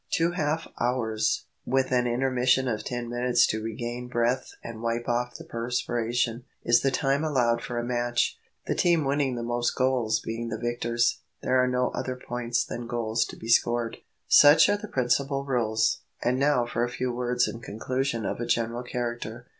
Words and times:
Two 0.09 0.31
half 0.31 0.67
hours, 0.79 1.45
with 1.63 1.91
an 1.91 2.07
intermission 2.07 2.67
of 2.67 2.83
ten 2.83 3.07
minutes 3.07 3.45
to 3.45 3.61
regain 3.61 4.07
breath 4.07 4.49
and 4.63 4.81
wipe 4.81 5.07
off 5.07 5.35
the 5.35 5.43
perspiration, 5.43 6.43
is 6.63 6.81
the 6.81 6.89
time 6.89 7.23
allowed 7.23 7.61
for 7.61 7.77
a 7.77 7.83
match, 7.83 8.39
the 8.65 8.73
team 8.73 9.05
winning 9.05 9.35
the 9.35 9.43
most 9.43 9.75
goals 9.75 10.19
being 10.19 10.49
the 10.49 10.57
victors. 10.57 11.19
There 11.43 11.61
are 11.63 11.67
no 11.67 11.89
other 11.89 12.15
points 12.15 12.65
than 12.65 12.87
goals 12.87 13.25
to 13.25 13.35
be 13.37 13.47
scored. 13.49 13.97
Such 14.27 14.69
are 14.69 14.77
the 14.77 14.87
principal 14.87 15.45
rules; 15.45 15.99
and 16.23 16.39
now 16.39 16.65
for 16.65 16.83
a 16.83 16.89
few 16.89 17.13
words 17.13 17.47
in 17.47 17.59
conclusion 17.59 18.25
of 18.25 18.39
a 18.39 18.47
general 18.47 18.81
character. 18.81 19.45